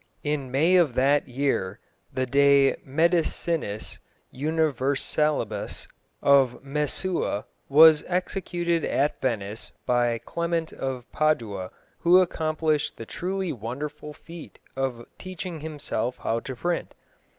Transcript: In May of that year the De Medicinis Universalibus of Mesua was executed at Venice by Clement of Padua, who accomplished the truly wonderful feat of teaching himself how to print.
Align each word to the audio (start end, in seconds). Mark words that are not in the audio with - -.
In 0.23 0.49
May 0.49 0.77
of 0.77 0.95
that 0.95 1.27
year 1.27 1.77
the 2.11 2.25
De 2.25 2.75
Medicinis 2.83 3.99
Universalibus 4.33 5.87
of 6.23 6.63
Mesua 6.63 7.45
was 7.69 8.03
executed 8.07 8.83
at 8.83 9.21
Venice 9.21 9.71
by 9.85 10.17
Clement 10.25 10.73
of 10.73 11.05
Padua, 11.11 11.69
who 11.99 12.19
accomplished 12.19 12.97
the 12.97 13.05
truly 13.05 13.53
wonderful 13.53 14.11
feat 14.11 14.57
of 14.75 15.05
teaching 15.19 15.59
himself 15.59 16.17
how 16.17 16.39
to 16.39 16.55
print. 16.55 16.95